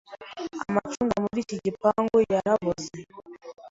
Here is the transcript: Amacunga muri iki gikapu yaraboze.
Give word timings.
Amacunga 0.67 1.15
muri 1.23 1.39
iki 1.45 1.55
gikapu 1.63 2.17
yaraboze. 2.33 2.91